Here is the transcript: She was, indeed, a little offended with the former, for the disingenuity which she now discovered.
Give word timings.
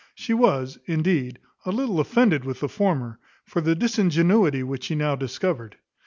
She 0.15 0.33
was, 0.33 0.79
indeed, 0.87 1.37
a 1.63 1.69
little 1.71 1.99
offended 1.99 2.43
with 2.43 2.61
the 2.61 2.67
former, 2.67 3.19
for 3.45 3.61
the 3.61 3.75
disingenuity 3.75 4.63
which 4.63 4.85
she 4.85 4.95
now 4.95 5.13
discovered. 5.15 5.77